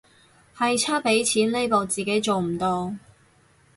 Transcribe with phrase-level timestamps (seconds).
[0.57, 2.91] 係差畀錢呢步自己做唔到